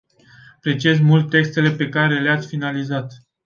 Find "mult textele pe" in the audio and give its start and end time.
0.99-1.89